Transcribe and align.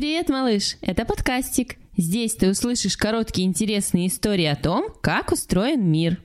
Привет, 0.00 0.30
малыш! 0.30 0.78
Это 0.80 1.04
подкастик. 1.04 1.76
Здесь 1.94 2.34
ты 2.34 2.48
услышишь 2.48 2.96
короткие 2.96 3.46
интересные 3.46 4.06
истории 4.06 4.46
о 4.46 4.56
том, 4.56 4.86
как 5.02 5.30
устроен 5.30 5.84
мир. 5.84 6.16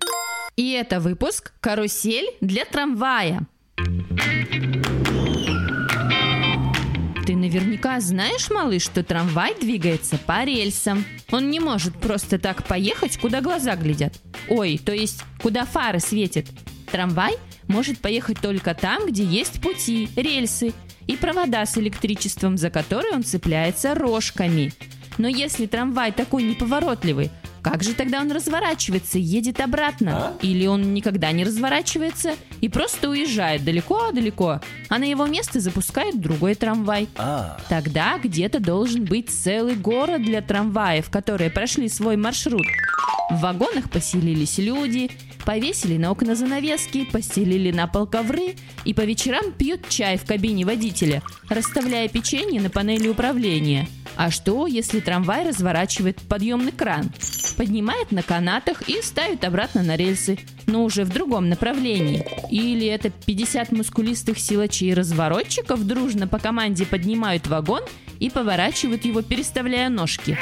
И 0.56 0.72
это 0.72 1.02
выпуск 1.02 1.52
«Карусель 1.60 2.26
для 2.40 2.64
трамвая». 2.64 3.46
Ты 7.26 7.36
наверняка 7.36 8.00
знаешь, 8.00 8.50
малыш, 8.50 8.82
что 8.82 9.04
трамвай 9.04 9.54
двигается 9.60 10.18
по 10.20 10.46
рельсам. 10.46 11.04
Он 11.30 11.52
не 11.52 11.60
может 11.60 11.98
просто 11.98 12.40
так 12.40 12.66
поехать, 12.66 13.18
куда 13.18 13.42
глаза 13.42 13.76
глядят. 13.76 14.14
Ой, 14.48 14.78
то 14.78 14.94
есть, 14.94 15.22
куда 15.42 15.66
фары 15.66 16.00
светят. 16.00 16.46
Трамвай 16.90 17.36
может 17.68 18.00
поехать 18.00 18.40
только 18.40 18.74
там, 18.74 19.08
где 19.08 19.26
есть 19.26 19.62
пути, 19.62 20.08
рельсы 20.16 20.72
и 21.08 21.16
провода 21.16 21.66
с 21.66 21.78
электричеством, 21.78 22.58
за 22.58 22.70
которые 22.70 23.14
он 23.14 23.24
цепляется 23.24 23.96
рожками. 23.96 24.74
Но 25.18 25.28
если 25.28 25.66
трамвай 25.66 26.12
такой 26.12 26.44
неповоротливый, 26.44 27.32
как 27.62 27.82
же 27.82 27.94
тогда 27.94 28.20
он 28.22 28.32
разворачивается 28.32 29.18
и 29.18 29.22
едет 29.22 29.60
обратно? 29.60 30.34
Или 30.44 30.68
он 30.68 30.94
никогда 30.94 31.32
не 31.32 31.44
разворачивается 31.44 32.36
и 32.62 32.70
просто 32.70 33.10
уезжает 33.10 33.64
далеко-далеко, 33.64 34.62
а 34.88 35.00
на 35.00 35.06
его 35.06 35.26
место 35.26 35.60
запускает 35.60 36.22
другой 36.22 36.54
трамвай? 36.54 37.08
Тогда 37.68 38.20
где-то 38.20 38.60
должен 38.60 39.06
быть 39.06 39.32
целый 39.32 39.76
город 39.76 40.22
для 40.22 40.42
трамваев, 40.42 41.10
которые 41.10 41.50
прошли 41.50 41.90
свой 41.90 42.18
маршрут. 42.18 42.66
В 43.30 43.40
вагонах 43.40 43.90
поселились 43.90 44.60
люди, 44.60 45.10
повесили 45.46 45.98
на 45.98 46.12
окна 46.12 46.36
занавески, 46.36 47.06
постелили 47.06 47.72
на 47.72 47.88
пол 47.88 48.06
ковры 48.06 48.56
и 48.84 48.94
по 48.94 49.02
вечерам 49.02 49.52
пьют 49.52 49.90
чай 49.90 50.18
в 50.18 50.26
кабине 50.26 50.66
водителя, 50.66 51.22
расставляя 51.50 52.08
печенье 52.08 52.62
на 52.62 52.70
панели 52.70 53.08
управления. 53.08 53.88
А 54.16 54.32
что, 54.32 54.68
если 54.68 55.00
трамвай 55.00 55.48
разворачивает 55.48 56.22
подъемный 56.22 56.72
кран? 56.72 57.12
Поднимает 57.58 58.12
на 58.12 58.22
канатах 58.22 58.88
и 58.88 59.02
ставит 59.02 59.44
обратно 59.44 59.82
на 59.84 59.96
рельсы, 59.96 60.38
но 60.68 60.84
уже 60.84 61.04
в 61.04 61.10
другом 61.10 61.50
направлении. 61.50 62.26
Или 62.50 62.86
это 62.88 63.10
50 63.10 63.72
мускулистых 63.72 64.40
силачей-разворотчиков 64.40 65.86
дружно 65.86 66.28
по 66.28 66.38
команде 66.38 66.86
поднимают 66.86 67.48
вагон 67.48 67.82
и 68.20 68.30
поворачивают 68.30 69.06
его, 69.06 69.22
переставляя 69.22 69.90
ножки. 69.90 70.38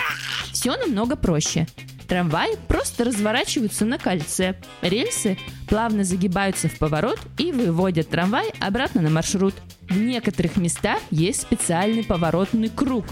Все 0.52 0.76
намного 0.78 1.16
проще. 1.16 1.68
Трамваи 2.14 2.58
просто 2.68 3.06
разворачиваются 3.06 3.86
на 3.86 3.98
кольце. 3.98 4.54
Рельсы 4.84 5.36
плавно 5.68 6.04
загибаются 6.04 6.70
в 6.70 6.78
поворот 6.78 7.20
и 7.40 7.52
выводят 7.52 8.10
трамвай 8.10 8.52
обратно 8.60 9.02
на 9.02 9.10
маршрут. 9.10 9.56
В 9.90 9.98
некоторых 9.98 10.56
местах 10.58 11.00
есть 11.10 11.42
специальный 11.42 12.04
поворотный 12.04 12.70
круг. 12.70 13.06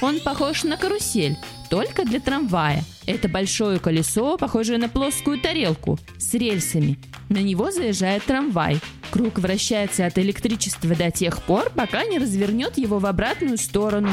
Он 0.00 0.18
похож 0.18 0.64
на 0.64 0.76
карусель, 0.76 1.36
только 1.70 2.04
для 2.04 2.18
трамвая. 2.18 2.82
Это 3.06 3.28
большое 3.28 3.78
колесо, 3.78 4.36
похожее 4.36 4.78
на 4.78 4.88
плоскую 4.88 5.38
тарелку, 5.38 5.96
с 6.18 6.34
рельсами. 6.34 6.98
На 7.28 7.38
него 7.38 7.70
заезжает 7.70 8.24
трамвай. 8.24 8.80
Круг 9.12 9.38
вращается 9.38 10.04
от 10.04 10.18
электричества 10.18 10.96
до 10.96 11.12
тех 11.12 11.44
пор, 11.44 11.70
пока 11.76 12.02
не 12.02 12.18
развернет 12.18 12.76
его 12.76 12.98
в 12.98 13.06
обратную 13.06 13.56
сторону. 13.56 14.08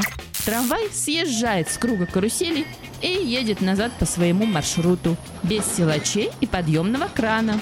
Трамвай 0.45 0.89
съезжает 0.91 1.69
с 1.71 1.77
круга 1.79 2.05
карусели 2.05 2.67
и 3.01 3.07
едет 3.07 3.61
назад 3.61 3.91
по 3.97 4.05
своему 4.05 4.45
маршруту, 4.45 5.17
без 5.41 5.65
силачей 5.65 6.29
и 6.39 6.45
подъемного 6.45 7.07
крана. 7.07 7.59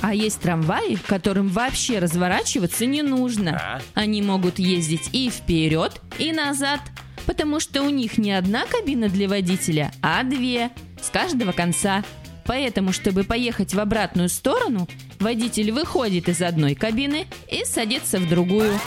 А 0.00 0.14
есть 0.14 0.40
трамваи, 0.40 0.96
которым 1.06 1.48
вообще 1.48 1.98
разворачиваться 1.98 2.86
не 2.86 3.02
нужно. 3.02 3.80
Они 3.94 4.22
могут 4.22 4.60
ездить 4.60 5.10
и 5.12 5.30
вперед, 5.30 6.00
и 6.18 6.32
назад, 6.32 6.80
потому 7.26 7.58
что 7.58 7.82
у 7.82 7.90
них 7.90 8.18
не 8.18 8.32
одна 8.32 8.66
кабина 8.66 9.08
для 9.08 9.28
водителя, 9.28 9.92
а 10.00 10.22
две, 10.22 10.70
с 11.00 11.10
каждого 11.10 11.50
конца. 11.50 12.04
Поэтому, 12.44 12.92
чтобы 12.92 13.24
поехать 13.24 13.74
в 13.74 13.80
обратную 13.80 14.28
сторону, 14.28 14.88
водитель 15.18 15.72
выходит 15.72 16.28
из 16.28 16.40
одной 16.40 16.76
кабины 16.76 17.26
и 17.50 17.64
садится 17.64 18.18
в 18.18 18.28
другую. 18.28 18.78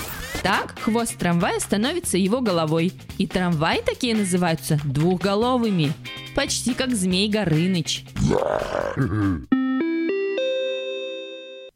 Так 0.44 0.80
хвост 0.80 1.18
трамвая 1.18 1.60
становится 1.60 2.18
его 2.18 2.42
головой. 2.42 2.94
И 3.18 3.28
трамваи 3.28 3.82
такие 3.86 4.16
называются 4.16 4.80
двухголовыми. 4.84 5.94
Почти 6.36 6.74
как 6.74 6.96
змей 6.96 7.30
Горыныч. 7.30 8.06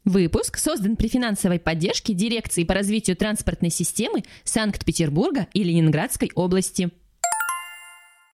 Выпуск 0.04 0.58
создан 0.58 0.96
при 0.96 1.08
финансовой 1.08 1.58
поддержке 1.58 2.14
Дирекции 2.14 2.64
по 2.64 2.74
развитию 2.74 3.16
транспортной 3.16 3.70
системы 3.70 4.24
Санкт-Петербурга 4.44 5.46
и 5.52 5.62
Ленинградской 5.62 6.32
области. 6.34 6.90